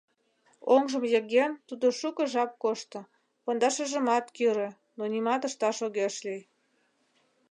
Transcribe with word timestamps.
Оҥжым 0.73 1.03
йыген, 1.13 1.51
тудо 1.67 1.85
шуко 1.99 2.23
жап 2.33 2.51
кошто, 2.63 2.99
пондашыжымат 3.43 4.25
кӱрӧ, 4.35 4.69
но 4.97 5.03
нимат 5.13 5.41
ышташ 5.47 5.77
огеш 5.87 6.15
лий. 6.25 6.43